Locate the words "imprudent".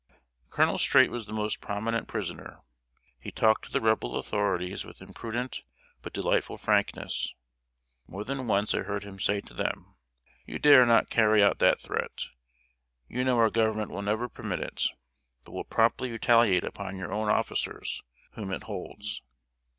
4.99-5.61